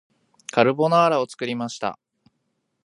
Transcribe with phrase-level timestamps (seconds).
[0.49, 1.99] カルボナーラを作りました